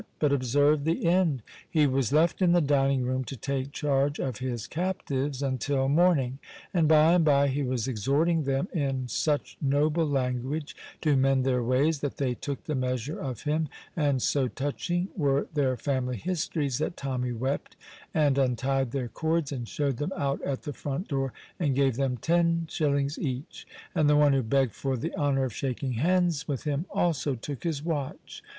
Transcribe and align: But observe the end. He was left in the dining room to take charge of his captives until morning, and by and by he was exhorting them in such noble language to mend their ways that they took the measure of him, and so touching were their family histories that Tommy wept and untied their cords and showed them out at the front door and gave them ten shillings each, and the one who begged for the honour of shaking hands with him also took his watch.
But 0.17 0.33
observe 0.33 0.83
the 0.83 1.05
end. 1.05 1.43
He 1.69 1.85
was 1.85 2.11
left 2.11 2.41
in 2.41 2.53
the 2.53 2.59
dining 2.59 3.03
room 3.05 3.23
to 3.25 3.35
take 3.37 3.71
charge 3.71 4.17
of 4.17 4.39
his 4.39 4.65
captives 4.65 5.43
until 5.43 5.87
morning, 5.87 6.39
and 6.73 6.87
by 6.87 7.13
and 7.13 7.23
by 7.23 7.49
he 7.49 7.61
was 7.61 7.87
exhorting 7.87 8.45
them 8.45 8.67
in 8.73 9.07
such 9.07 9.57
noble 9.61 10.07
language 10.07 10.75
to 11.01 11.15
mend 11.15 11.45
their 11.45 11.61
ways 11.61 11.99
that 11.99 12.17
they 12.17 12.33
took 12.33 12.63
the 12.63 12.73
measure 12.73 13.19
of 13.19 13.43
him, 13.43 13.69
and 13.95 14.23
so 14.23 14.47
touching 14.47 15.09
were 15.15 15.45
their 15.53 15.77
family 15.77 16.17
histories 16.17 16.79
that 16.79 16.97
Tommy 16.97 17.31
wept 17.31 17.75
and 18.11 18.39
untied 18.39 18.89
their 18.93 19.07
cords 19.07 19.51
and 19.51 19.69
showed 19.69 19.97
them 19.97 20.13
out 20.17 20.41
at 20.41 20.63
the 20.63 20.73
front 20.73 21.09
door 21.09 21.31
and 21.59 21.75
gave 21.75 21.95
them 21.95 22.17
ten 22.17 22.65
shillings 22.67 23.19
each, 23.19 23.67
and 23.93 24.09
the 24.09 24.17
one 24.17 24.33
who 24.33 24.41
begged 24.41 24.73
for 24.73 24.97
the 24.97 25.13
honour 25.15 25.43
of 25.43 25.53
shaking 25.53 25.93
hands 25.93 26.47
with 26.47 26.63
him 26.63 26.87
also 26.89 27.35
took 27.35 27.63
his 27.63 27.83
watch. 27.85 28.41